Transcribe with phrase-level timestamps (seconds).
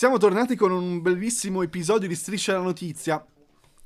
[0.00, 3.22] Siamo tornati con un bellissimo episodio di Striscia la Notizia.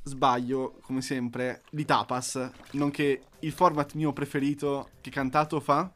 [0.05, 5.93] Sbaglio, come sempre, di Tapas, nonché il format mio preferito che cantato fa.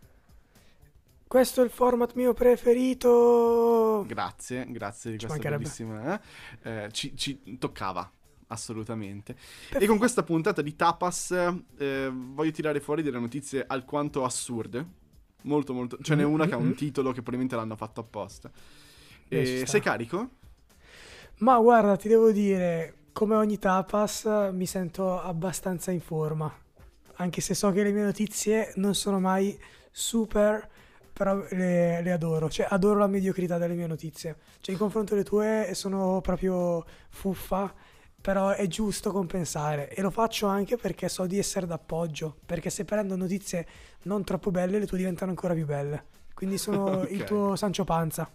[1.24, 4.04] Questo è il format mio preferito.
[4.08, 6.20] Grazie, grazie di Ci questa bellissima.
[6.64, 6.68] eh.
[6.68, 8.10] Eh, ci, ci toccava,
[8.48, 9.36] assolutamente.
[9.70, 11.30] E con questa puntata di Tapas
[11.76, 14.84] eh, voglio tirare fuori delle notizie alquanto assurde.
[15.42, 15.96] Molto, molto.
[16.02, 16.72] Ce n'è Mm, una che ha un mm.
[16.72, 18.50] titolo che probabilmente l'hanno fatto apposta.
[19.30, 19.66] Eh, E sta.
[19.66, 20.30] sei carico?
[21.38, 26.52] Ma guarda, ti devo dire, come ogni tapas, mi sento abbastanza in forma.
[27.20, 29.58] Anche se so che le mie notizie non sono mai
[29.90, 30.68] super,
[31.12, 32.48] però le, le adoro.
[32.48, 34.36] Cioè, adoro la mediocrità delle mie notizie.
[34.60, 37.72] Cioè, in confronto alle tue sono proprio fuffa,
[38.20, 39.90] però è giusto compensare.
[39.94, 42.36] E lo faccio anche perché so di essere d'appoggio.
[42.46, 43.66] Perché se prendo notizie
[44.02, 46.04] non troppo belle, le tue diventano ancora più belle.
[46.34, 47.24] Quindi sono il Ok.
[47.24, 48.28] tuo Sancio Panza.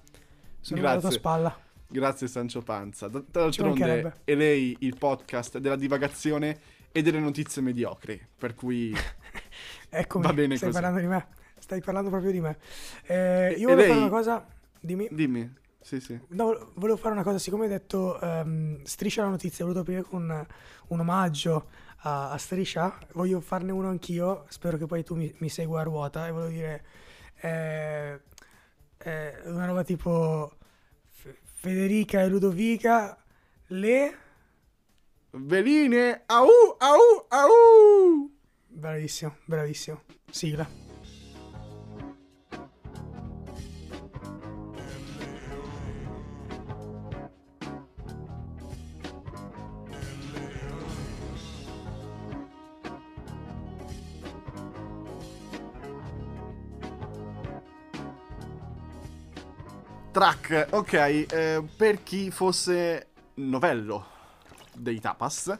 [0.64, 1.12] Sono Grazie.
[1.12, 1.58] spalla.
[1.88, 3.10] Grazie Sancio Panza.
[3.10, 4.14] D'altronde mancherebbe.
[4.24, 6.58] è lei il podcast della divagazione
[6.90, 8.96] e delle notizie mediocri, per cui
[9.90, 10.82] Eccomi, Va bene stai così.
[10.82, 11.28] parlando di me.
[11.60, 12.58] Stai parlando proprio di me.
[13.06, 14.48] Eh, io e volevo fare lei- una cosa.
[14.80, 15.08] Dimmi.
[15.12, 15.54] dimmi.
[15.82, 16.18] Sì, sì.
[16.30, 20.02] No, volevo fare una cosa, siccome hai detto ehm, Striscia la notizia, ho voluto aprire
[20.08, 20.48] con
[20.88, 25.50] un omaggio a, a Striscia, voglio farne uno anch'io, spero che poi tu mi, mi
[25.50, 26.86] segua a ruota e volevo dire
[27.42, 28.22] eh,
[28.98, 30.54] eh, una roba tipo
[31.64, 33.18] Federica e Ludovica,
[33.70, 34.18] le...
[35.32, 38.32] Veline, au, au, au.
[38.68, 40.02] Bravissimo, bravissimo.
[40.30, 40.93] Sigla.
[60.24, 64.06] Track, ok, eh, per chi fosse novello
[64.74, 65.54] dei tapas,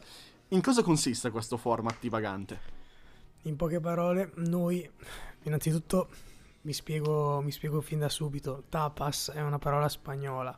[0.48, 2.60] in cosa consiste questo format divagante?
[3.42, 4.90] In poche parole, noi,
[5.42, 6.08] innanzitutto,
[6.62, 10.56] mi spiego, mi spiego fin da subito, tapas è una parola spagnola.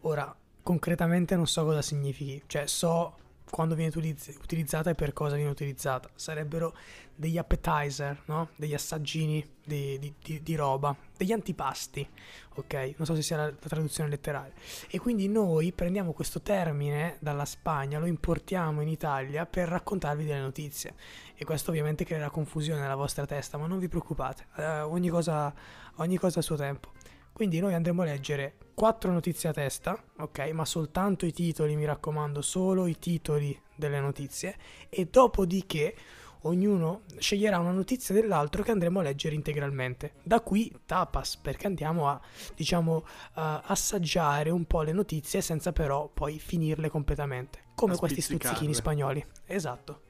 [0.00, 3.16] Ora, concretamente non so cosa significhi, cioè so
[3.50, 6.08] quando viene utilizz- utilizzata e per cosa viene utilizzata.
[6.14, 6.74] Sarebbero
[7.14, 8.48] degli appetizer, no?
[8.56, 12.08] Degli assaggini di, di- di- di roba, degli antipasti,
[12.54, 12.94] ok?
[12.96, 14.54] Non so se sia la, la traduzione letterale.
[14.88, 20.40] E quindi noi prendiamo questo termine dalla Spagna, lo importiamo in Italia per raccontarvi delle
[20.40, 20.94] notizie.
[21.34, 25.52] E questo ovviamente creerà confusione nella vostra testa, ma non vi preoccupate, eh, ogni, cosa,
[25.96, 26.92] ogni cosa a suo tempo.
[27.32, 30.50] Quindi noi andremo a leggere quattro notizie a testa, ok?
[30.50, 34.56] Ma soltanto i titoli, mi raccomando, solo i titoli delle notizie.
[34.88, 35.96] E dopodiché
[36.42, 40.14] ognuno sceglierà una notizia dell'altro che andremo a leggere integralmente.
[40.22, 42.20] Da qui tapas, perché andiamo a,
[42.54, 43.04] diciamo,
[43.34, 47.64] a assaggiare un po' le notizie senza però poi finirle completamente.
[47.74, 49.24] Come questi stuzzichini spagnoli.
[49.46, 50.02] Esatto.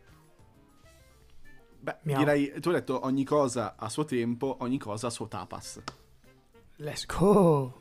[1.80, 2.18] Beh, Miau.
[2.18, 5.80] direi, tu hai detto ogni cosa a suo tempo, ogni cosa a suo tapas.
[6.80, 7.78] Let's go!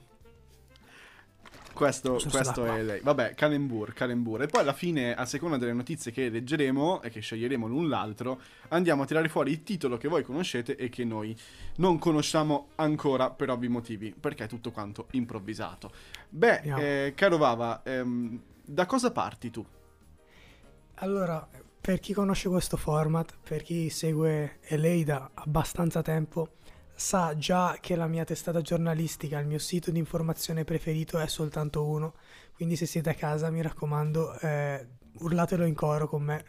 [1.71, 2.99] Questo, questo è lei.
[2.99, 4.41] Vabbè, Calembur, Calembur.
[4.41, 8.41] E poi alla fine, a seconda delle notizie che leggeremo e che sceglieremo l'un l'altro,
[8.67, 11.33] andiamo a tirare fuori il titolo che voi conoscete e che noi
[11.77, 15.93] non conosciamo ancora per ovvi motivi, perché è tutto quanto improvvisato.
[16.27, 19.65] Beh, eh, caro Vava, ehm, da cosa parti tu?
[20.95, 21.47] Allora,
[21.79, 26.57] per chi conosce questo format, per chi segue LA da abbastanza tempo,
[26.99, 31.85] sa già che la mia testata giornalistica, il mio sito di informazione preferito è soltanto
[31.85, 32.13] uno.
[32.53, 34.85] Quindi se siete a casa, mi raccomando, eh,
[35.19, 36.43] urlatelo in coro con me.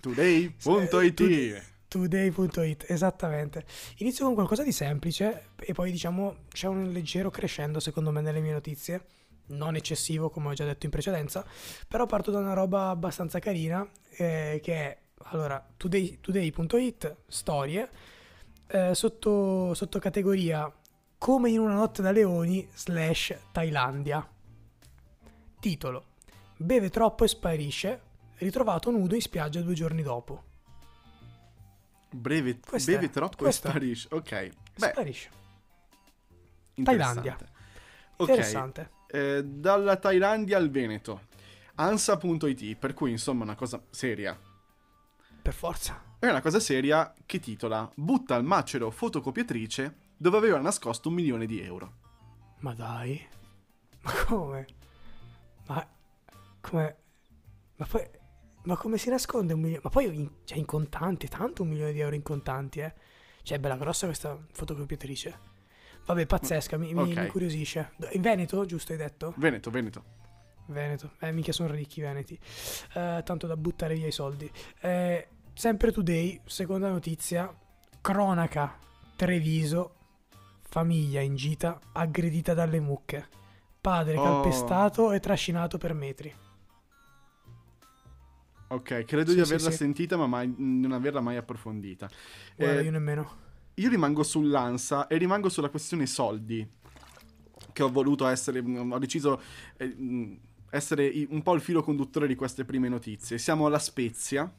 [0.00, 3.64] Today.it Today.it, esattamente.
[3.96, 8.40] Inizio con qualcosa di semplice e poi diciamo c'è un leggero crescendo secondo me nelle
[8.40, 9.06] mie notizie,
[9.46, 11.44] non eccessivo come ho già detto in precedenza,
[11.88, 13.88] però parto da una roba abbastanza carina
[14.18, 14.98] eh, che è
[15.30, 17.88] allora today- today.it, storie,
[18.68, 20.72] eh, sotto, sotto categoria
[21.18, 24.26] come in una notte da leoni slash Thailandia.
[25.60, 26.04] Titolo
[26.58, 28.00] Beve troppo e sparisce,
[28.38, 30.44] ritrovato nudo in spiaggia due giorni dopo.
[32.10, 33.68] Breve, Questa è- troppo questa.
[33.68, 34.08] e sparisci.
[34.10, 34.48] Ok,
[34.78, 35.30] beh, Sparisce.
[36.82, 37.36] Thailandia.
[38.16, 38.90] Ok, Interessante.
[39.08, 41.22] eh, dalla Thailandia al Veneto.
[41.74, 44.38] Ansa.it, per cui insomma una cosa seria.
[45.42, 46.02] Per forza.
[46.18, 51.46] È una cosa seria che titola Butta al macero fotocopiatrice dove aveva nascosto un milione
[51.46, 51.92] di euro.
[52.60, 53.20] Ma dai.
[54.02, 54.66] Ma come?
[55.66, 55.88] Ma
[56.60, 56.96] come?
[57.76, 58.08] Ma poi
[58.62, 59.82] ma come si nasconde un milione?
[59.84, 62.92] Ma poi in, cioè in contanti, tanto un milione di euro in contanti, eh.
[63.42, 65.38] Cioè bella grossa questa fotocopiatrice.
[66.06, 67.16] Vabbè, pazzesca, mi, mi- Ok.
[67.16, 67.92] mi incuriosisce.
[68.12, 69.34] In Veneto, giusto hai detto?
[69.36, 70.02] Veneto, Veneto.
[70.66, 71.12] Veneto.
[71.20, 72.34] Eh, mica sono ricchi i veneti.
[72.94, 74.50] Eh, tanto da buttare via i soldi.
[74.80, 77.50] Eh, sempre today, seconda notizia.
[78.00, 78.78] Cronaca.
[79.16, 79.94] Treviso.
[80.68, 83.26] Famiglia in gita aggredita dalle mucche.
[83.80, 84.22] Padre Oh.
[84.22, 86.30] calpestato e trascinato per metri.
[88.68, 89.76] Ok, credo Sì, di sì, averla sì.
[89.76, 92.10] sentita, ma mai- non averla mai approfondita.
[92.56, 93.30] Guarda, Eh, io nemmeno.
[93.74, 96.68] io rimango sull'ansa e rimango sulla questione soldi.
[97.72, 98.60] Che ho voluto essere.
[98.62, 99.40] mm, Ho deciso.
[99.76, 100.34] eh, mm,
[100.70, 103.38] essere un po' il filo conduttore di queste prime notizie.
[103.38, 104.52] Siamo alla Spezia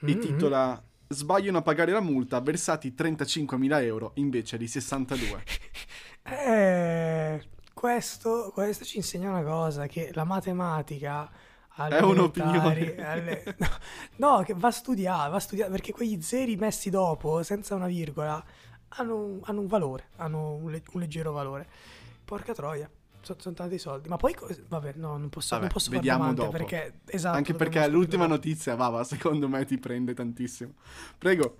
[0.00, 0.20] e Mhm.
[0.20, 5.42] titola Sbagliano a pagare la multa, versati 35.000 euro invece di 62.
[6.28, 7.40] Eh,
[7.72, 11.30] questo, questo ci insegna una cosa, che la matematica
[11.88, 12.96] È un'opinione.
[12.96, 13.68] alle- no,
[14.16, 18.42] no, che va studiata, va studiata, perché quegli zeri messi dopo, senza una virgola,
[18.88, 21.68] hanno, un- hanno un valore, hanno un, le- un leggero valore.
[22.24, 22.90] Porca troia,
[23.38, 24.08] sono tanti soldi.
[24.08, 24.34] Ma poi,
[24.68, 26.50] vabbè, no, non posso, Vabbè, non posso fare vediamo dopo.
[26.50, 30.72] perché, esatto, Anche perché l'ultima notizia, Vava, secondo me ti prende tantissimo.
[31.18, 31.56] Prego.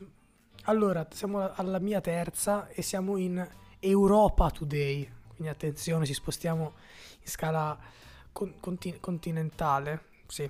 [0.65, 3.47] Allora, siamo alla mia terza e siamo in
[3.79, 5.09] Europa Today.
[5.35, 6.73] Quindi attenzione, ci spostiamo
[7.21, 7.79] in scala
[8.33, 10.03] con- conti- continentale.
[10.27, 10.49] Sì.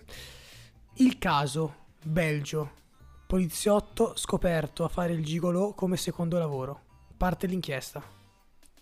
[0.95, 2.71] Il caso Belgio.
[3.27, 6.81] Poliziotto scoperto a fare il gigolò come secondo lavoro.
[7.17, 8.03] Parte l'inchiesta.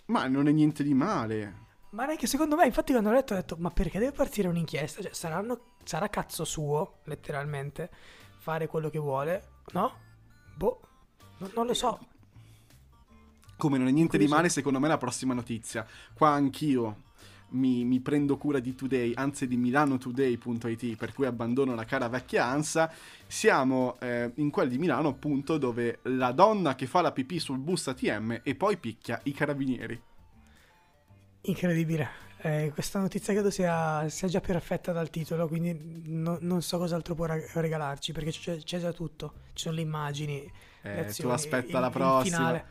[0.07, 1.63] Ma non è niente di male.
[1.95, 5.01] Ma neanche secondo me, infatti quando l'ho letto ho detto, ma perché deve partire un'inchiesta?
[5.01, 7.89] Cioè, saranno, sarà cazzo suo, letteralmente,
[8.39, 9.45] fare quello che vuole,
[9.75, 9.93] no?
[10.57, 10.81] Boh,
[11.39, 12.01] non- non lo so.
[13.57, 14.35] Come non è niente di Curioso.
[14.35, 15.87] male, secondo me, la prossima notizia.
[16.13, 17.03] Qua anch'io
[17.51, 22.45] mi, mi prendo cura di Today, anzi di milanotoday.it, per cui abbandono la cara vecchia
[22.45, 22.93] ansa.
[23.29, 27.59] Siamo eh, in quel di Milano, appunto, dove la donna che fa la pipì sul
[27.59, 30.03] bus ATM e poi picchia i carabinieri.
[31.47, 32.23] Incredibile.
[32.39, 37.15] Eh, questa notizia credo sia, sia già perfetta dal titolo, quindi no- non so cos'altro
[37.15, 39.33] può reg- regalarci, perché c'è, c'è già tutto.
[39.55, 40.41] Ci sono le immagini,
[40.83, 42.65] le Eh, tu azioni, aspetta il- la prossima.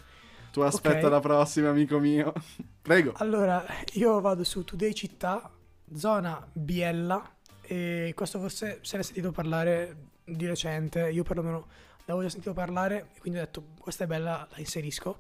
[0.52, 1.12] Tu aspetta Ok.
[1.12, 2.32] la prossima, amico mio.
[2.82, 3.14] Prego.
[3.18, 5.50] Allora, io vado su Today Città,
[5.96, 7.28] zona Biella,
[7.62, 12.30] e questo forse se ne è sentito parlare di recente, io perlomeno ne avevo già
[12.30, 15.18] sentito parlare, quindi ho detto questa è bella, la inserisco.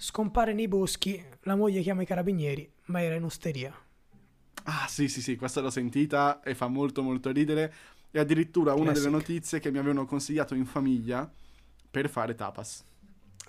[0.00, 3.74] Scompare nei boschi, la moglie chiama i carabinieri, ma era in osteria.
[4.62, 7.74] Ah, sì, sì, sì, questa l'ho sentita e fa molto, molto ridere.
[8.12, 11.28] E addirittura una delle notizie che mi avevano consigliato in famiglia
[11.90, 12.84] per fare tapas.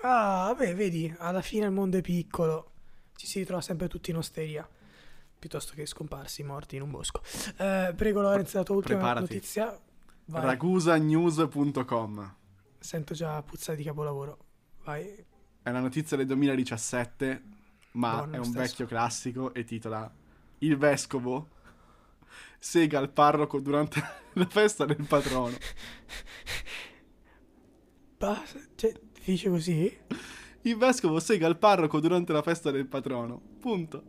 [0.01, 2.72] Ah, vabbè, vedi, alla fine il mondo è piccolo,
[3.16, 4.68] ci si ritrova sempre tutti in osteria,
[5.38, 7.22] piuttosto che scomparsi morti in un bosco.
[7.57, 9.34] Eh, prego Lorenzo, la tua ultima Preparati.
[9.34, 9.80] notizia.
[10.25, 10.45] Vai.
[10.45, 12.36] Ragusanews.com
[12.80, 14.38] Sento già puzza di capolavoro.
[14.84, 15.28] Vai.
[15.69, 17.44] È una notizia del 2017,
[17.92, 18.60] ma Buono è un stesso.
[18.60, 20.12] vecchio classico e titola
[20.60, 21.48] Il vescovo
[22.57, 24.01] sega il parroco durante
[24.33, 25.56] la festa del patrono.
[28.18, 29.95] Basta, cioè, finisce così?
[30.62, 33.39] Il vescovo sega il parroco durante la festa del patrono.
[33.60, 34.04] Punto.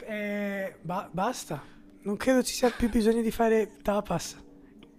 [0.00, 1.62] Eh, ba- basta.
[2.00, 4.42] Non credo ci sia più bisogno di fare tapas.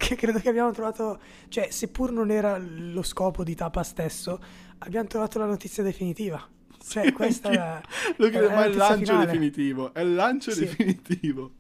[0.04, 1.20] Che credo che abbiamo trovato.
[1.48, 4.40] Cioè, seppur non era lo scopo di tapas stesso,
[4.80, 6.46] abbiamo trovato la notizia definitiva.
[6.86, 7.82] Cioè, questa è
[8.18, 9.26] Lo è credo, la ma è il lancio finale.
[9.26, 9.94] definitivo.
[9.94, 10.60] È il lancio Sì.
[10.66, 11.52] definitivo.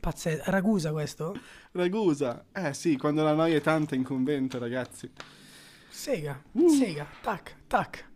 [0.00, 0.50] pazzesca.
[0.50, 1.36] Ragusa questo?
[1.72, 2.44] Ragusa.
[2.52, 5.10] Eh sì, quando la noia è tanta in convento, ragazzi.
[5.88, 6.68] Sega, Uh.
[6.68, 8.08] sega, tac, tac.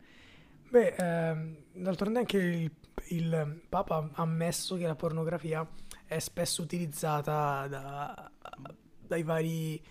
[0.71, 2.71] Beh, ehm, d'altronde anche il,
[3.09, 5.67] il Papa ha ammesso che la pornografia
[6.07, 8.31] è spesso utilizzata da-
[9.11, 9.83] dai vari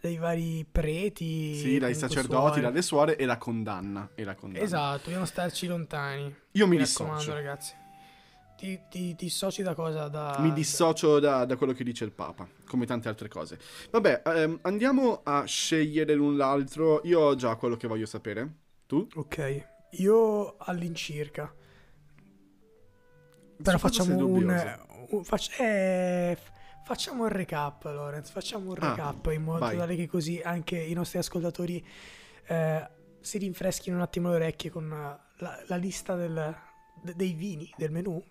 [0.00, 2.60] dai vari preti, Sì, dai sacerdoti, suore.
[2.60, 4.10] dalle suore e la condanna.
[4.14, 4.62] E la condanna.
[4.64, 6.32] Esatto, dobbiamo starci lontani.
[6.52, 7.34] Io mi raccomando, dissocio.
[7.34, 7.74] ragazzi.
[8.56, 10.06] Ti, ti, ti dissoci da cosa?
[10.08, 13.58] Da, Mi dissocio da, da quello che dice il Papa, come tante altre cose.
[13.90, 17.00] Vabbè, ehm, andiamo a scegliere l'un l'altro.
[17.04, 18.48] Io ho già quello che voglio sapere.
[18.86, 19.04] Tu?
[19.16, 21.52] Ok, io all'incirca.
[23.62, 24.86] Però facciamo un, dubbioso?
[25.10, 26.36] un- fac- eh,
[26.84, 28.30] facciamo un recap, Lorenz.
[28.30, 29.76] Facciamo un Ah, recap in modo vai.
[29.76, 31.84] tale che così anche i nostri ascoltatori
[32.48, 36.54] eh, si rinfreschino un attimo le orecchie con la, la lista del-
[37.02, 38.22] de- dei vini del menù,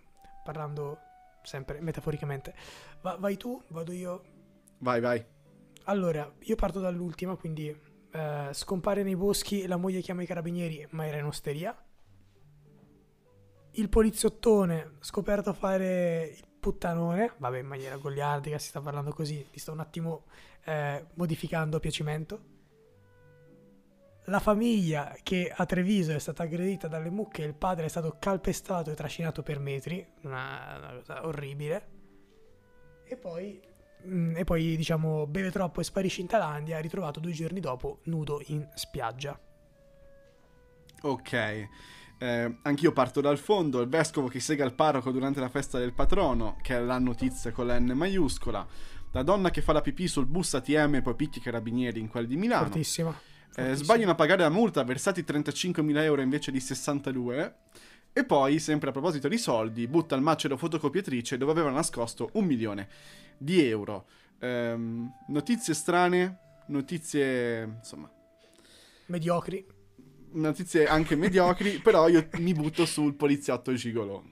[0.44, 0.98] parlando
[1.44, 2.54] sempre metaforicamente.
[3.02, 4.24] Va- vai tu, vado io.
[4.80, 5.24] Vai, vai.
[5.86, 7.76] Allora, io parto dall'ultima, quindi
[8.14, 11.76] eh, scompare nei boschi, la moglie chiama i carabinieri, ma era in osteria.
[13.76, 19.46] Il poliziottone scoperto a fare il puttanone, vabbè in maniera goliardica, si sta parlando così,
[19.52, 20.26] ti sto un attimo
[20.66, 22.50] eh, modificando a piacimento.
[24.26, 28.92] la famiglia che a Treviso è stata aggredita dalle mucche, il padre è stato calpestato
[28.92, 31.90] e trascinato per metri, una, una cosa orribile.
[33.04, 33.60] E poi,
[34.06, 38.42] mm, e poi, diciamo, beve troppo e sparisce in Thailandia, ritrovato due giorni dopo nudo
[38.46, 39.38] in spiaggia.
[41.02, 41.68] Ok.
[42.22, 45.92] Eh, anch'io parto dal fondo, il vescovo che sega il parroco durante la festa del
[45.92, 48.64] patrono, che è la notizia con la N maiuscola,
[49.10, 52.08] la donna che fa la pipì sul bus ATM e poi picchia i carabinieri in
[52.08, 52.66] quel di Milano.
[52.66, 53.20] Fortissima.
[53.56, 57.56] Eh, sbagliano a pagare la multa, versati 35.000 euro invece di 62.
[58.14, 62.46] E poi, sempre a proposito di soldi, butta al macero fotocopietrice dove aveva nascosto un
[62.46, 62.88] milione
[63.36, 64.06] di euro.
[64.38, 66.38] Ehm, notizie strane,
[66.68, 68.08] notizie, insomma,
[69.08, 69.66] Mediocri.
[70.34, 74.24] Notizie anche mediocri, però io mi butto sul poliziotto gigolo.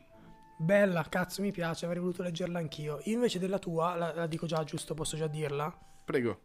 [0.57, 2.99] Bella, cazzo, mi piace, avrei voluto leggerla anch'io.
[3.05, 5.75] Io invece della tua, la, la dico già, giusto, posso già dirla?
[6.03, 6.41] Prego.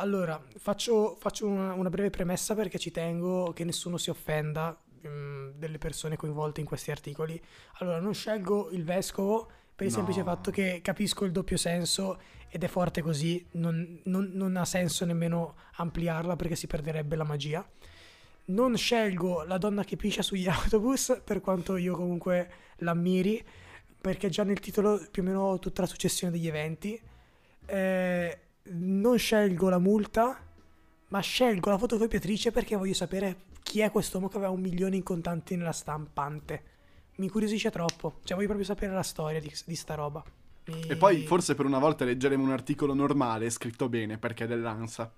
[0.00, 5.50] Allora, faccio, faccio una, una breve premessa perché ci tengo che nessuno si offenda mm,
[5.56, 7.40] delle persone coinvolte in questi articoli.
[7.78, 9.98] Allora, non scelgo il vescovo per il No.
[9.98, 14.64] semplice fatto che capisco il doppio senso ed è forte così, non, non- non ha
[14.64, 17.66] senso nemmeno ampliarla perché si perderebbe la magia.
[18.48, 23.44] Non scelgo la donna che piscia sugli autobus, per quanto io comunque l'ammiri,
[24.00, 27.00] perché già nel titolo più o meno tutta la successione degli eventi.
[27.66, 28.38] Eh,
[28.70, 30.38] non scelgo la multa,
[31.08, 35.02] ma scelgo la fotocopiatrice perché voglio sapere chi è quest'uomo che aveva un milione in
[35.02, 36.62] contanti nella stampante.
[37.16, 40.22] Mi incuriosisce troppo, cioè voglio proprio sapere la storia di, di sta roba.
[40.66, 44.46] Mi- E poi forse per una volta leggeremo un articolo normale, scritto bene, perché è
[44.46, 45.12] dell'ANSA.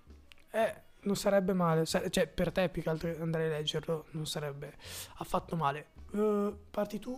[0.53, 4.75] Eh, non sarebbe male, cioè per te più che altro andrei a leggerlo, non sarebbe
[5.17, 5.87] affatto male.
[6.13, 7.13] Eh, parti tu?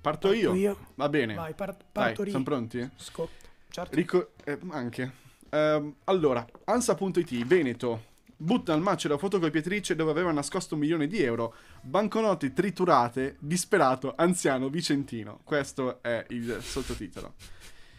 [0.00, 0.76] Parto Parto io?
[0.94, 1.34] Va bene.
[1.34, 2.30] Vai, par- Dai, parto io.
[2.30, 2.88] sono pronti?
[2.96, 3.28] Sco-
[3.68, 3.94] certo.
[3.94, 5.12] Rico- eh, anche.
[5.50, 8.04] Ehm, allora, ansa.it, Veneto,
[8.36, 14.14] butta al macero la fotocopiatrice dove aveva nascosto un milione di euro, banconote triturate, disperato,
[14.16, 15.40] anziano, vicentino.
[15.42, 17.34] Questo è il sottotitolo.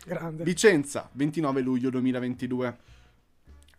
[0.06, 0.44] Grande.
[0.44, 2.78] Vicenza, 29 luglio 2022.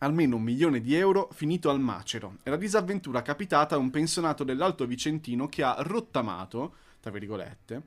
[0.02, 2.38] Almeno un milione di euro finito al macero.
[2.42, 7.82] È la disavventura capitata a un pensionato dell'Alto Vicentino che ha rottamato, tra virgolette,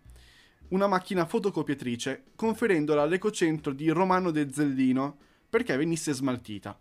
[0.70, 5.18] una macchina fotocopiatrice conferendola all'ecocentro di Romano de Zellino
[5.50, 6.78] perché venisse smaltita.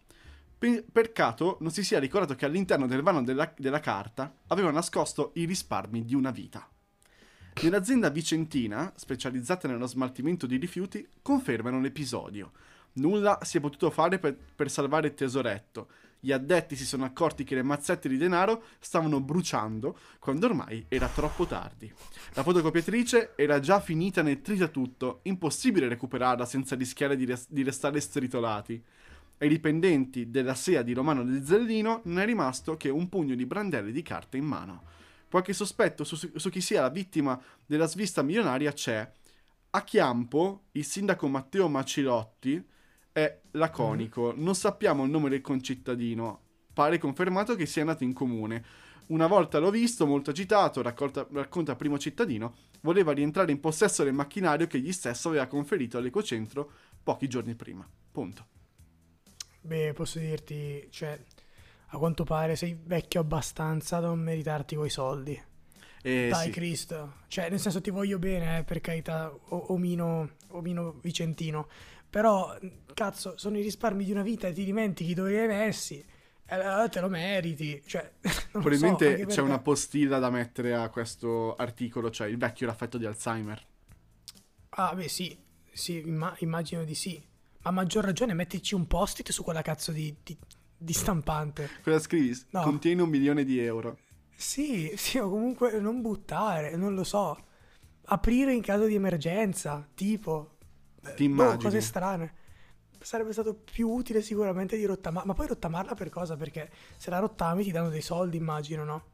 [0.59, 5.33] Pe- peccato non si sia ricordato che all'interno del vano della, della carta aveva nascosto
[5.37, 6.69] i risparmi di una vita.
[7.63, 12.53] Nell'azienda vicentina, specializzata nello smaltimento di rifiuti, confermano l'episodio.
[12.95, 15.89] Nulla si è potuto fare per, per salvare il tesoretto.
[16.25, 21.09] Gli addetti si sono accorti che le mazzette di denaro stavano bruciando quando ormai era
[21.09, 21.93] troppo tardi.
[22.35, 27.99] La fotocopiatrice era già finita nel tritatutto, impossibile recuperarla senza rischiare di, res- di restare
[27.99, 28.81] stritolati.
[29.39, 33.45] Ai dipendenti della SEA di Romano del Zellino non è rimasto che un pugno di
[33.45, 34.85] brandelli di carta in mano.
[35.29, 39.11] Qualche sospetto su, su chi sia la vittima della svista milionaria c'è.
[39.71, 42.65] A Chiampo, il sindaco Matteo Macilotti
[43.13, 44.33] è laconico.
[44.37, 46.41] Non sappiamo il nome del concittadino.
[46.73, 48.65] Pare confermato che sia andato in comune.
[49.09, 54.15] Una volta l'ho visto, molto agitato, raccolta- racconta primo cittadino, voleva rientrare in possesso del
[54.15, 56.71] macchinario che egli stesso aveva conferito all'ecocentro
[57.03, 57.87] pochi giorni prima.
[58.11, 58.47] Punto.
[59.61, 61.19] Beh, posso dirti, cioè,
[61.89, 65.41] a quanto pare sei vecchio abbastanza da non meritarti quei soldi.
[66.03, 66.51] Eh, Dai, sì.
[66.51, 67.15] Cristo.
[67.29, 71.69] Cioè, nel senso ti voglio bene, eh, per carità, o- omino, omino vicentino.
[72.13, 72.55] Però,
[72.93, 76.05] cazzo, sono i risparmi di una vita e ti dimentichi dove li hai messi.
[76.45, 77.83] E allora te lo meriti.
[77.87, 82.27] Cioè, non so, Probabilmente anche c'è perché- una postilla da mettere a questo articolo, cioè
[82.29, 83.67] il vecchio l'affetto di Alzheimer.
[84.75, 85.35] Ah, beh, sì,
[85.73, 87.19] sì, imma- immagino di sì.
[87.63, 90.37] Ma a maggior ragione mettici un post-it su quella cazzo di, di-
[90.77, 91.71] di stampante.
[91.83, 92.39] Cosa scrivi?
[92.51, 92.61] No.
[92.61, 93.99] Contiene un milione di euro.
[94.37, 97.39] Sì, sì, o comunque non buttare, non lo so.
[98.07, 100.52] Aprire in caso di emergenza, tipo.
[101.15, 101.63] Ti boh, immagini?
[101.63, 102.35] cose strane.
[103.01, 105.29] Sarebbe stato più utile sicuramente di rottamarla.
[105.29, 106.37] Ma poi rottamarla per cosa?
[106.37, 109.05] Perché se la rottami ti danno dei soldi, immagino, no?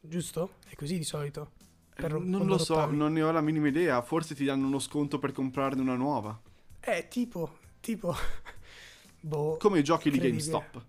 [0.00, 0.54] Giusto?
[0.68, 1.52] È così di solito.
[1.94, 2.96] Per- Eh, non quando lo so, rottami.
[2.96, 4.02] non ne ho la minima idea.
[4.02, 6.36] Forse ti danno uno sconto per comprarne una nuova.
[6.82, 8.14] Eh, tipo, tipo.
[9.20, 9.56] boh.
[9.58, 10.18] Come i giochi di.
[10.18, 10.84] GameStop.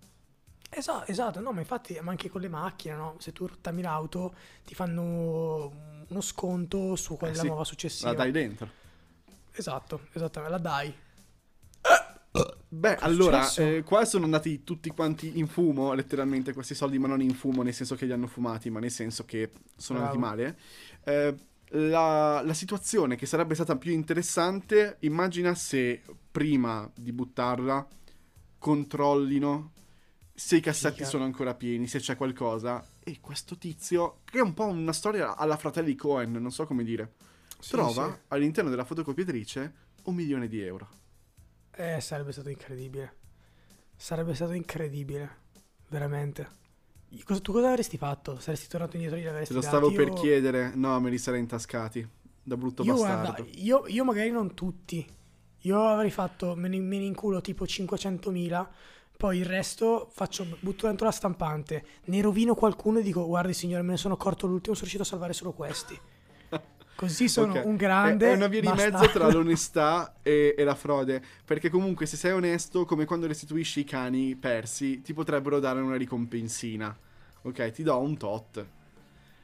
[0.74, 3.16] Esatto, esatto, no, ma infatti, ma anche con le macchine, no?
[3.18, 4.34] Se tu rottami l'auto,
[4.64, 5.70] ti fanno
[6.08, 8.10] uno sconto su quella Eh sì, nuova successiva.
[8.10, 8.70] La dai dentro.
[9.54, 10.94] Esatto, esattamente, la dai.
[12.68, 17.06] Beh, Cosa allora, eh, qua sono andati tutti quanti in fumo, letteralmente, questi soldi, ma
[17.06, 20.14] non in fumo nel senso che li hanno fumati, ma nel senso che sono Bravo.
[20.14, 20.58] andati male.
[21.04, 21.34] Eh,
[21.74, 27.86] la, la situazione che sarebbe stata più interessante, immagina se prima di buttarla
[28.58, 29.72] controllino
[30.34, 31.08] se i cassetti Figa.
[31.08, 32.82] sono ancora pieni, se c'è qualcosa.
[33.04, 36.84] E questo tizio, che è un po' una storia alla fratelli Cohen, non so come
[36.84, 37.12] dire,
[37.62, 38.18] Sì, trova sì.
[38.28, 40.88] all'interno della fotocopiatrice un milione di euro.
[41.74, 43.16] Eh, sarebbe stato incredibile.
[43.96, 45.40] Sarebbe stato incredibile.
[45.88, 46.60] Veramente.
[47.24, 48.38] Cosa- tu cosa avresti fatto?
[48.40, 49.66] Saresti tornato indietro e avresti lo dati?
[49.66, 52.06] stavo per Io- chiedere, no, me li sarei intascati.
[52.42, 53.34] Da brutto Io, bastardo.
[53.34, 55.06] guarda, io, io magari non tutti.
[55.64, 58.68] Io avrei fatto, me ne, me ne inculo tipo 500.000,
[59.16, 63.82] poi il resto faccio, butto dentro la stampante, ne rovino qualcuno e dico, guardi signore,
[63.82, 65.98] me ne sono accorto l'ultimo, sono riuscito a salvare solo questi.
[67.02, 67.64] Così sono Ok.
[67.64, 68.30] un grande...
[68.30, 68.98] È, una via di bastardo.
[68.98, 71.20] mezzo tra l'onestà e, e la frode.
[71.44, 75.96] Perché comunque, se sei onesto, come quando restituisci i cani persi, ti potrebbero dare una
[75.96, 76.96] ricompensina.
[77.42, 78.66] Ok, ti do un tot.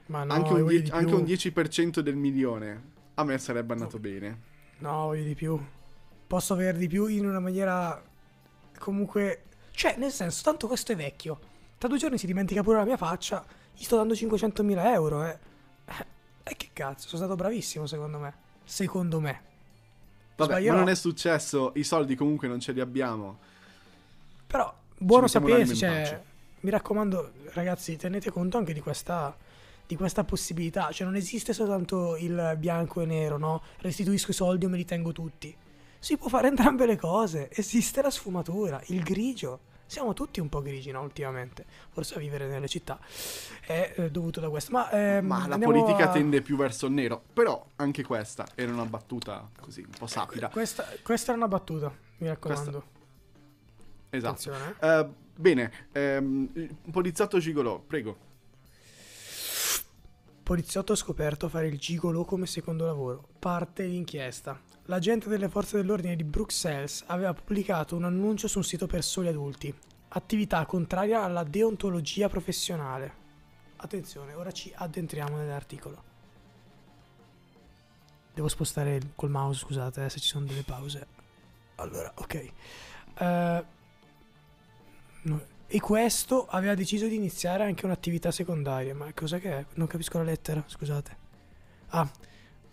[0.07, 2.83] Ma no, anche, un die- di anche un 10% del milione.
[3.15, 4.41] A me sarebbe andato bene.
[4.79, 5.61] No, voglio di più.
[6.29, 8.01] Posso avere di più in una maniera
[8.79, 9.43] comunque...
[9.73, 11.41] Cioè, nel senso, tanto questo è vecchio.
[11.77, 13.45] Tra due giorni si dimentica pure la mia faccia.
[13.77, 15.39] Gli sto dando 500.000 euro, eh.
[16.49, 18.35] Eh, E che cazzo, sono stato bravissimo secondo me.
[18.65, 19.41] Secondo me.
[20.37, 20.75] Vabbè, Sbaglierò.
[20.75, 21.73] ma non è successo.
[21.75, 23.39] I soldi comunque non ce li abbiamo.
[24.47, 26.23] Però, buono sapersi, in cioè,
[26.61, 29.37] mi raccomando, ragazzi, tenete conto anche di questa,
[29.87, 30.91] di questa possibilità.
[30.93, 33.63] Cioè, non esiste soltanto il bianco e nero, no?
[33.79, 35.55] Restituisco i soldi o me li tengo tutti.
[35.99, 37.49] Si può fare entrambe le cose.
[37.53, 39.61] Esiste la sfumatura, il grigio.
[39.89, 41.01] Siamo tutti un po' grigi, no?
[41.01, 41.65] Ultimamente.
[41.89, 43.01] Forse a vivere nelle città
[43.67, 44.71] è eh, dovuto da questo.
[44.71, 47.23] Ma, ehm, Ma la politica a- tende più verso il nero.
[47.33, 50.51] Però anche questa era una battuta così, un po' sapida.
[50.51, 52.85] Questa, questa era una battuta, mi raccomando.
[54.11, 54.51] Esatto.
[54.51, 54.75] Attenzione.
[54.79, 54.87] eh.
[54.99, 58.27] Eh, bene, ehm, il poliziotto gigolò, prego.
[60.43, 63.27] Poliziotto ha scoperto fare il gigolo come secondo lavoro.
[63.39, 64.59] Parte l'inchiesta.
[64.91, 69.29] L'agente delle forze dell'ordine di Bruxelles aveva pubblicato un annuncio su un sito per soli
[69.29, 69.73] adulti.
[70.09, 73.27] Attività contraria alla deontologia professionale.
[73.77, 76.03] Attenzione, ora ci addentriamo nell'articolo.
[78.33, 81.07] Devo spostare col mouse, scusate eh, se ci sono delle pause.
[81.75, 82.53] Allora, ok.
[83.19, 83.65] Eh,
[85.23, 88.95] no, E questo aveva deciso di iniziare anche un'attività secondaria.
[88.95, 89.67] Ma cosa che è?
[89.75, 91.17] Non capisco la lettera, scusate.
[91.89, 92.11] Ah,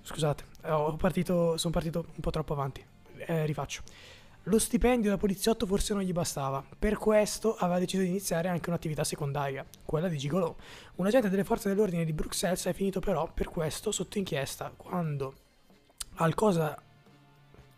[0.05, 2.85] scusate, eh, partito, sono partito un po' troppo avanti.
[3.17, 3.81] Eh, rifaccio.
[4.43, 6.63] Lo stipendio da poliziotto forse non gli bastava.
[6.77, 10.53] Per questo aveva deciso di iniziare anche un'attività secondaria, quella di gigolò.
[10.95, 15.33] Un agente delle forze dell'ordine di Bruxelles è finito però per questo sotto inchiesta quando
[16.17, 16.79] al cosa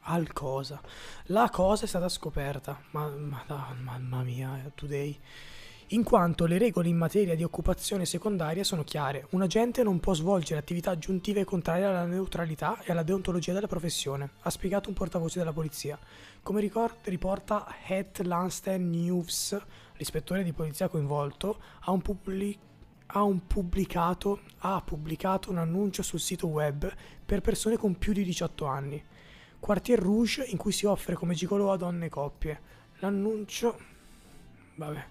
[0.09, 0.79] al cosa
[1.25, 5.19] la cosa è stata scoperta ma, ma- ma- mamma mia eh, today
[5.91, 10.13] in quanto le regole in materia di occupazione secondaria sono chiare un agente non può
[10.13, 15.39] svolgere attività aggiuntive contrarie alla neutralità e alla deontologia della professione ha spiegato un portavoce
[15.39, 15.97] della polizia
[16.43, 19.57] come ricor- riporta Het Lansden News
[19.95, 22.59] l'ispettore di polizia coinvolto ha un pubblic-
[23.07, 26.93] ha pubblicato, ha pubblicato un annuncio sul sito web
[27.25, 29.01] per persone con più di 18 anni.
[29.59, 32.61] Quartier Rouge in cui si offre come gigolo a donne e coppie.
[32.99, 33.79] L'annuncio...
[34.75, 35.05] Vabbè.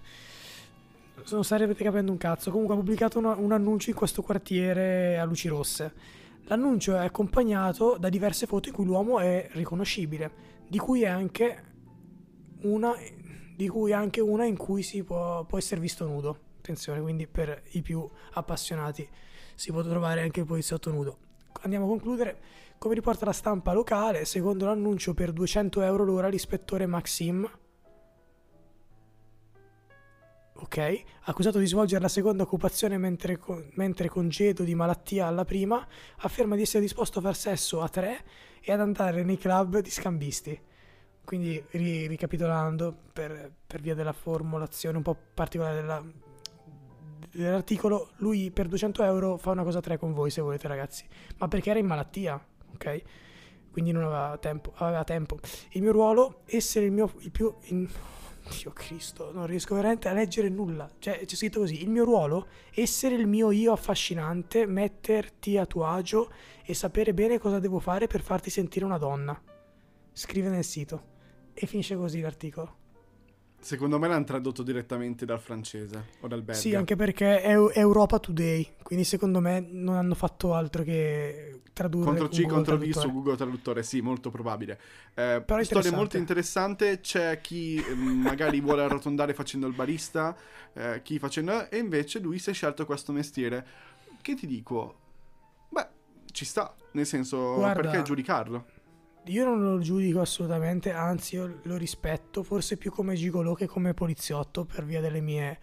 [1.29, 2.51] Non starete capendo un cazzo.
[2.51, 5.93] Comunque ha pubblicato una- un annuncio in questo quartiere a luci rosse.
[6.43, 10.31] L'annuncio è accompagnato da diverse foto in cui l'uomo è riconoscibile,
[10.69, 11.63] di cui è anche
[12.61, 12.93] una,
[13.67, 16.39] cui anche una in cui si può, può essere visto nudo.
[16.59, 19.07] Attenzione, quindi per i più appassionati
[19.55, 21.17] si può trovare anche il poliziotto nudo.
[21.63, 22.39] Andiamo a concludere.
[22.77, 27.49] Come riporta la stampa locale, secondo l'annuncio per 200 euro l'ora l'ispettore Maxim,
[30.59, 35.85] ok, accusato di svolgere la seconda occupazione mentre, co- mentre congedo di malattia alla prima,
[36.17, 38.23] afferma di essere disposto a far sesso a tre
[38.61, 40.59] e ad andare nei club di scambisti.
[41.23, 46.03] Quindi, ri- ricapitolando, per, per via della formulazione un po' particolare della-
[47.31, 51.05] dell'articolo, lui per 200 euro fa una cosa a tre con voi se volete ragazzi,
[51.37, 52.43] ma perché era in malattia,
[52.73, 53.01] ok?
[53.71, 54.71] Quindi non aveva tempo.
[54.77, 55.37] Aveva tempo.
[55.71, 57.53] Il mio ruolo, essere il mio il più...
[57.65, 57.87] in-
[58.49, 60.89] Dio Cristo, non riesco veramente a leggere nulla.
[60.99, 65.85] Cioè, c'è scritto così: il mio ruolo, essere il mio io affascinante, metterti a tuo
[65.85, 66.31] agio
[66.63, 69.39] e sapere bene cosa devo fare per farti sentire una donna.
[70.11, 71.15] Scrive nel sito.
[71.53, 72.86] E finisce così l'articolo.
[73.59, 76.59] Secondo me l'hanno tradotto direttamente dal francese o dal belga.
[76.59, 78.75] Sì, anche perché è Europa Today.
[78.81, 82.05] Quindi secondo me non hanno fatto altro che tradurre.
[82.05, 83.11] Contro con C, contro V su.
[83.11, 84.79] Google Traduttore, sì, molto probabile.
[85.15, 86.99] Eh, Però è storia molto interessante.
[87.01, 90.35] C'è chi eh, magari vuole arrotondare facendo il barista,
[90.73, 91.69] eh, chi facendo.
[91.69, 93.65] E invece lui si è scelto questo mestiere.
[94.21, 94.95] Che ti dico?
[95.69, 95.87] Beh,
[96.31, 96.73] ci sta.
[96.91, 98.65] Nel senso, Guarda, perché giudicarlo?
[99.27, 103.93] Io non lo giudico assolutamente, anzi io lo rispetto, forse più come gigolò che come
[103.93, 105.59] poliziotto per via delle mie,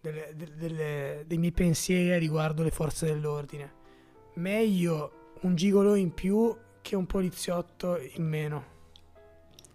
[0.00, 3.80] delle, delle, dei miei pensieri riguardo le forze dell'ordine.
[4.34, 8.64] Meglio un gigolò in più che un poliziotto in meno.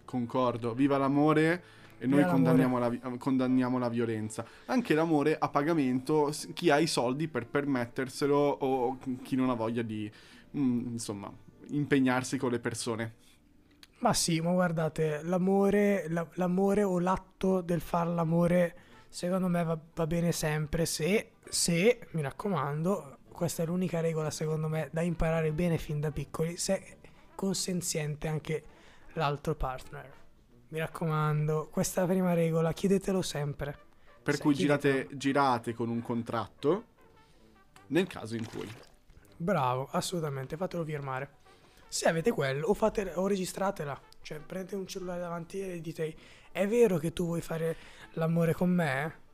[0.04, 1.62] Concordo, viva l'amore
[1.98, 4.46] e noi condanniamo la, condanniamo la, violenza.
[4.66, 9.82] Anche l'amore a pagamento, chi ha i soldi per permetterselo o chi non ha voglia
[9.82, 10.10] di,
[10.56, 11.30] mm, insomma,
[11.68, 13.14] impegnarsi con le persone.
[13.98, 18.76] Ma sì, ma guardate, l'amore, la, l'amore o l'atto del far l'amore,
[19.08, 24.68] secondo me va, va bene sempre se, se, mi raccomando, questa è l'unica regola secondo
[24.68, 26.96] me da imparare bene fin da piccoli, se è
[27.34, 28.64] consenziente anche
[29.14, 30.12] l'altro partner.
[30.68, 33.76] Mi raccomando, questa è la prima regola, chiedetelo sempre.
[34.22, 36.84] Per se, cui girate, girate con un contratto
[37.88, 38.68] nel caso in cui.
[39.36, 41.37] Bravo, assolutamente, fatelo firmare.
[41.88, 43.98] Se avete quello, o, fate, o registratela.
[44.20, 46.14] Cioè, prendete un cellulare davanti e dite:
[46.52, 47.76] È vero che tu vuoi fare
[48.12, 49.26] l'amore con me?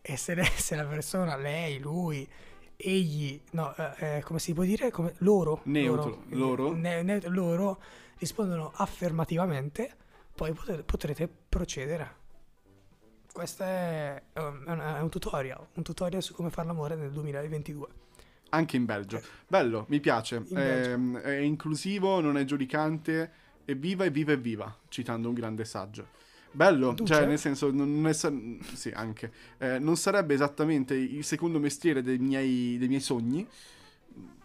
[0.00, 2.28] E se, se la persona, lei, lui,
[2.76, 4.90] egli, no, eh, eh come si può dire?
[4.90, 7.80] Come, loro, Neutro, loro, loro, ne, ne, loro
[8.18, 9.96] rispondono affermativamente,
[10.34, 12.20] poi potrete, potrete procedere.
[13.32, 17.88] Questo è, è, un, è un tutorial, un tutorial su come fare l'amore nel 2022.
[18.54, 19.22] Anche in Belgio.
[19.48, 20.44] Bello, mi piace.
[20.52, 23.32] È, ehm, è, inclusivo, non è giudicante.
[23.64, 24.76] Evviva, evviva, evviva.
[24.88, 26.08] Citando un grande saggio.
[26.50, 29.32] Bello, tu cioè, nel senso, non è, sì, anche.
[29.56, 33.48] Eh, non sarebbe esattamente il secondo mestiere dei miei, dei miei, sogni,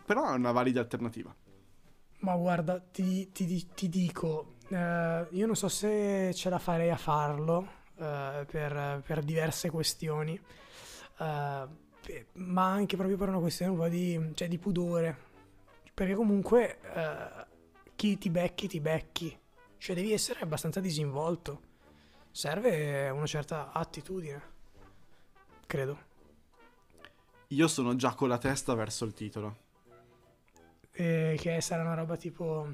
[0.05, 1.35] però è una valida alternativa.
[2.19, 6.97] Ma guarda, ti, ti, ti dico, eh, io non so se ce la farei a
[6.97, 7.67] farlo
[7.97, 10.39] eh, per, per, diverse questioni.
[11.19, 11.67] Uh,
[12.33, 15.25] ma anche proprio per una questione un po' di, cioè, di pudore.
[15.93, 17.45] Perché comunque eh,
[17.95, 19.37] chi ti becchi, ti becchi.
[19.77, 21.61] Cioè devi essere abbastanza disinvolto.
[22.31, 24.41] Serve una certa attitudine.
[25.65, 26.05] Credo.
[27.47, 29.57] Io sono già con la testa verso il titolo.
[30.91, 32.73] Eh, che sarà una roba tipo...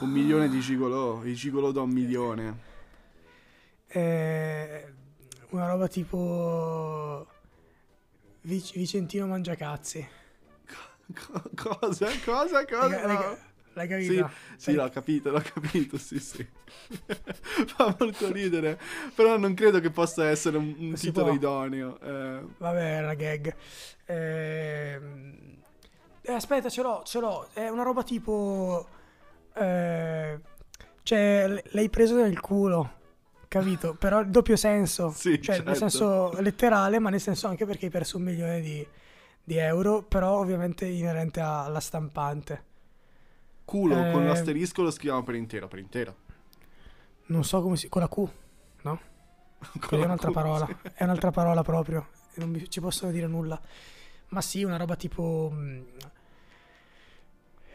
[0.00, 1.24] Un milione di gigolò.
[1.24, 2.58] I gigolò da un milione.
[3.86, 4.94] Eh,
[5.50, 7.26] una roba tipo
[8.42, 10.06] Vic- Vicentino Mangiacazzi.
[11.14, 12.08] Co- cosa?
[12.24, 12.64] Cosa?
[12.66, 13.06] Cosa?
[13.06, 13.36] L'hai,
[13.72, 14.12] l'hai capito?
[14.12, 14.24] Sì,
[14.56, 16.46] sì, l'ho capito, l'ho capito, sì, sì.
[17.66, 18.78] Fa molto ridere,
[19.14, 21.34] però non credo che possa essere un, un titolo può.
[21.34, 21.98] idoneo.
[22.00, 22.44] Eh.
[22.58, 23.54] Vabbè, è una gag.
[24.04, 25.00] Eh...
[26.20, 27.48] Eh, aspetta, ce l'ho, ce l'ho.
[27.54, 28.86] È una roba tipo...
[29.54, 30.40] Eh...
[31.02, 32.96] Cioè, l'hai preso nel culo
[33.48, 33.94] capito?
[33.94, 35.70] Però il doppio senso, sì, cioè certo.
[35.70, 38.86] nel senso letterale, ma nel senso anche perché hai perso un milione di,
[39.42, 42.66] di euro, però ovviamente inerente alla stampante.
[43.64, 46.16] Culo eh, con l'asterisco lo scriviamo per intero, per intero.
[47.26, 47.88] Non so come si...
[47.88, 48.28] con la Q,
[48.82, 49.00] no?
[49.80, 50.76] Con è un'altra Q, parola, sì.
[50.94, 53.60] è un'altra parola proprio, non mi, ci possono dire nulla.
[54.28, 55.50] Ma sì, una roba tipo...
[55.52, 55.80] Mm,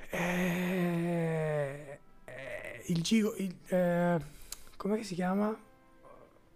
[0.10, 3.36] eh, eh, il gigo...
[3.38, 4.32] Il, eh,
[4.84, 5.58] come si chiama?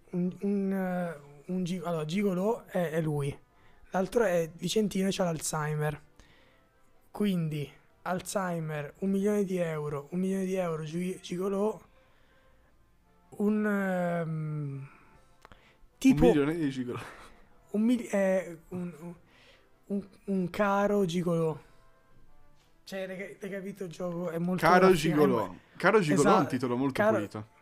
[0.09, 3.33] Un, un, uh, un gig- allora, Gigolo è, è, lui,
[3.91, 6.01] l'altro è Vicentino e c'ha l'Alzheimer.
[7.09, 11.81] Quindi, Alzheimer, un milione di euro, un milione di euro, Gigolo,
[13.37, 14.23] un...
[14.25, 14.89] Um,
[15.97, 16.23] tipo...
[16.23, 16.99] Un milione di Gigolo.
[17.71, 18.93] Un, mil- eh, un,
[19.85, 21.63] un, un caro Gigolo.
[22.83, 24.31] Cioè, hai capito il gioco?
[24.31, 24.65] È molto...
[24.65, 25.59] Caro Gigolo.
[25.77, 26.27] Caro Gigolo esatto.
[26.27, 26.49] è un esatto.
[26.49, 27.55] titolo molto caro, pulito.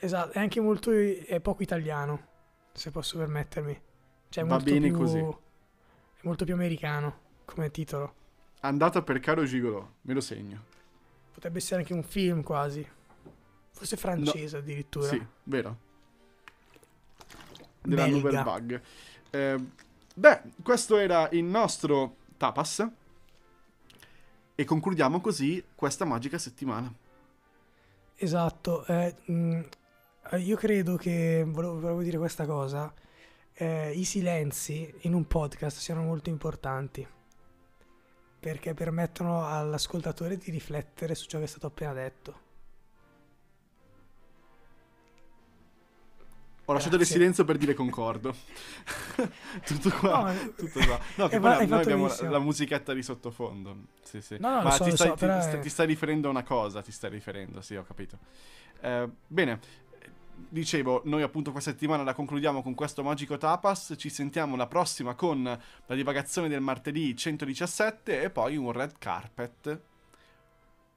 [0.00, 2.26] Esatto, è anche molto è poco italiano,
[2.72, 3.80] se posso permettermi.
[4.28, 5.18] Cioè, Va bene più, così.
[5.18, 8.14] È molto più americano come titolo.
[8.60, 10.64] Andata per Caro Gigolò, me lo segno.
[11.32, 12.86] Potrebbe essere anche un film quasi.
[13.70, 14.62] Forse francese no.
[14.62, 15.06] addirittura.
[15.06, 15.78] Sì, vero.
[17.82, 18.16] Della Belga.
[18.16, 18.80] Nouvelle Bug.
[19.30, 19.64] Eh,
[20.14, 22.86] beh, questo era il nostro tapas.
[24.54, 26.92] E concludiamo così questa magica settimana.
[28.16, 28.84] Esatto.
[28.86, 29.60] Eh, mh, mm,
[30.36, 32.92] io credo che, volevo, volevo dire questa cosa,
[33.54, 37.06] eh, i silenzi in un podcast siano molto importanti
[38.40, 42.46] perché permettono all'ascoltatore di riflettere su ciò che è stato appena detto.
[46.66, 48.34] Ho lasciato il silenzio per dire concordo.
[49.64, 50.30] tutto qua.
[50.30, 51.00] No, tutto qua.
[51.14, 53.84] No, che poi noi abbiamo la, la, musichetta di sottofondo.
[54.02, 54.36] Sì, sì.
[54.38, 55.58] No, no, Ma so, ti, stai, so, ti, è...
[55.60, 58.18] ti, stai, riferendo a una cosa, ti stai riferendo, sì, ho capito.
[58.82, 59.60] Eh, bene,
[60.48, 63.94] dicevo, noi appunto questa settimana la concludiamo con questo magico tapas.
[63.96, 69.80] Ci sentiamo la prossima con la divagazione del martedì 117 e poi un red carpet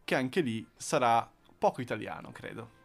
[0.03, 2.79] che anche lì sarà poco italiano, credo.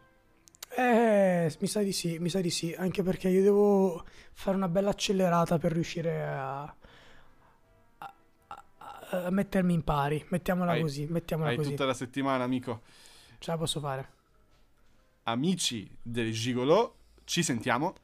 [0.76, 4.68] Eh, mi sa di sì, mi sa di sì, anche perché io devo fare una
[4.68, 6.74] bella accelerata per riuscire a, a-
[8.48, 12.82] a- a mettermi in pari, mettiamola Hai- così, mettiamola Hai così, tutta la settimana, amico.
[13.38, 14.14] ce la posso fare.
[15.28, 17.94] Amici del Gigolo, ci sentiamo.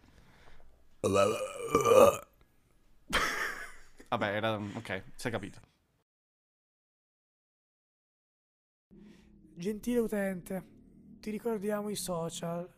[4.09, 4.57] Vabbè, era...
[4.57, 5.61] ok, si è capito.
[9.55, 10.67] Gentile utente,
[11.21, 12.69] ti ricordiamo i social,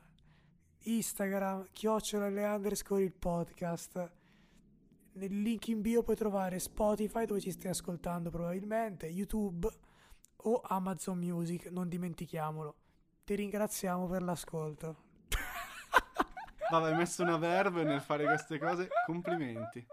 [0.81, 4.13] Instagram, chiocciola le underscore il podcast.
[5.13, 9.67] Nel link in bio puoi trovare Spotify dove ci stai ascoltando probabilmente, YouTube
[10.37, 12.84] o Amazon Music, non dimentichiamolo.
[13.25, 14.97] Ti ringraziamo per l'ascolto.
[16.71, 18.89] Vabbè, hai messo una verve nel fare queste cose.
[19.07, 19.87] Complimenti.